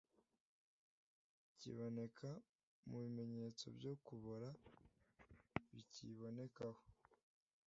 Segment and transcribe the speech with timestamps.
[1.59, 2.29] kiboneka
[2.87, 4.49] mu bimenyetso byo kubora
[5.71, 6.81] biyibonekaho